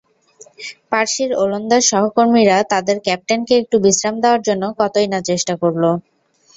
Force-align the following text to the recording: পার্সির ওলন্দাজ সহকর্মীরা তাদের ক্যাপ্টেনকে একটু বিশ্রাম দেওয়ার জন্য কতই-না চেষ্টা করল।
পার্সির 0.91 1.31
ওলন্দাজ 1.37 1.83
সহকর্মীরা 1.91 2.57
তাদের 2.71 2.97
ক্যাপ্টেনকে 3.05 3.53
একটু 3.61 3.75
বিশ্রাম 3.85 4.15
দেওয়ার 4.23 4.41
জন্য 4.47 4.63
কতই-না 4.79 5.19
চেষ্টা 5.29 5.53
করল। 5.61 5.83